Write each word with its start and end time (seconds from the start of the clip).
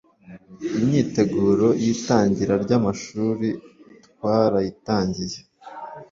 imyiteguro 0.77 1.67
y'itangira 1.83 2.53
ry'amashuri 2.63 3.49
twarayitangiye. 4.05 5.37